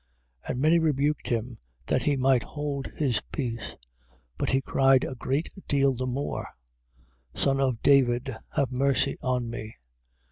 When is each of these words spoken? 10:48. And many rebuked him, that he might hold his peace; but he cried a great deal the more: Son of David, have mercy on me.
10:48. 0.47 0.49
And 0.51 0.59
many 0.61 0.79
rebuked 0.79 1.27
him, 1.29 1.59
that 1.85 2.01
he 2.01 2.15
might 2.17 2.41
hold 2.41 2.87
his 2.95 3.21
peace; 3.31 3.75
but 4.35 4.49
he 4.49 4.59
cried 4.59 5.03
a 5.03 5.13
great 5.13 5.49
deal 5.67 5.93
the 5.93 6.07
more: 6.07 6.47
Son 7.35 7.59
of 7.59 7.83
David, 7.83 8.35
have 8.55 8.71
mercy 8.71 9.17
on 9.21 9.47
me. 9.47 9.75